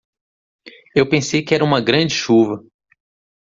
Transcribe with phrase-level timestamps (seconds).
[0.95, 2.65] Eu pensei que era uma grande chuva